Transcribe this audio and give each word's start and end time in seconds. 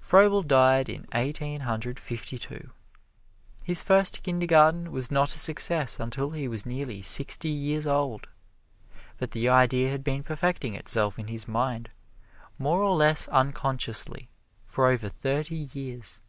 Froebel 0.00 0.40
died 0.40 0.88
in 0.88 1.06
Eighteen 1.12 1.60
Hundred 1.60 2.00
Fifty 2.00 2.38
two. 2.38 2.70
His 3.62 3.82
first 3.82 4.22
Kindergarten 4.22 4.90
was 4.90 5.10
not 5.10 5.34
a 5.34 5.38
success 5.38 6.00
until 6.00 6.30
he 6.30 6.48
was 6.48 6.64
nearly 6.64 7.02
sixty 7.02 7.50
years 7.50 7.86
old, 7.86 8.26
but 9.18 9.32
the 9.32 9.50
idea 9.50 9.90
had 9.90 10.02
been 10.02 10.22
perfecting 10.22 10.74
itself 10.74 11.18
in 11.18 11.26
his 11.26 11.46
mind 11.46 11.90
more 12.58 12.80
or 12.82 12.96
less 12.96 13.28
unconsciously 13.28 14.30
for 14.64 14.86
over 14.86 15.10
thirty 15.10 15.68
years. 15.74 16.22